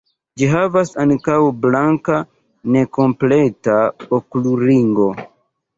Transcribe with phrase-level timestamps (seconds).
[0.41, 2.15] Ĝi havas ankaŭ blanka
[2.77, 3.79] nekompleta
[4.21, 5.11] okulringo.